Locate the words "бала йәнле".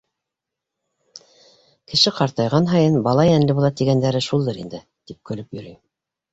3.09-3.59